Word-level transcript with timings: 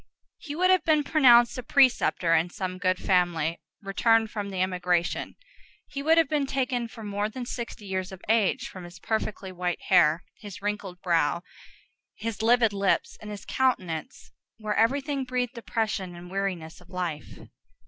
He 0.39 0.55
would 0.55 0.71
have 0.71 0.83
been 0.83 1.03
pronounced 1.03 1.59
a 1.59 1.61
preceptor 1.61 2.33
in 2.33 2.49
some 2.49 2.79
good 2.79 2.97
family, 2.97 3.61
returned 3.83 4.31
from 4.31 4.49
the 4.49 4.59
emigration. 4.63 5.35
He 5.85 6.01
would 6.01 6.17
have 6.17 6.27
been 6.27 6.47
taken 6.47 6.87
for 6.87 7.03
more 7.03 7.29
than 7.29 7.45
sixty 7.45 7.85
years 7.85 8.11
of 8.11 8.19
age, 8.27 8.67
from 8.67 8.83
his 8.83 8.97
perfectly 8.97 9.51
white 9.51 9.79
hair, 9.89 10.23
his 10.39 10.59
wrinkled 10.59 11.03
brow, 11.03 11.43
his 12.15 12.41
livid 12.41 12.73
lips, 12.73 13.15
and 13.21 13.29
his 13.29 13.45
countenance, 13.45 14.31
where 14.57 14.73
everything 14.75 15.23
breathed 15.23 15.53
depression 15.53 16.15
and 16.15 16.31
weariness 16.31 16.81
of 16.81 16.89
life. 16.89 17.37